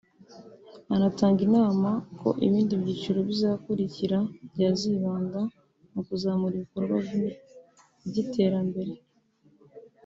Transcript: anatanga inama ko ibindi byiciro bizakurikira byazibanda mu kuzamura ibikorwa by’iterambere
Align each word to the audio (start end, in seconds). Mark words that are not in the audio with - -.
anatanga 0.95 1.39
inama 1.47 1.89
ko 2.19 2.29
ibindi 2.47 2.73
byiciro 2.81 3.19
bizakurikira 3.29 4.17
byazibanda 4.53 5.39
mu 5.93 6.01
kuzamura 6.07 6.53
ibikorwa 6.55 6.95
by’iterambere 8.07 8.93